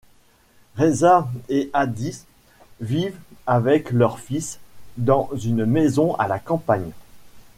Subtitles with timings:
[0.77, 2.23] Reza et Hadis
[2.79, 4.59] vivent avec leur fils
[4.97, 6.89] dans une maison à la campagne.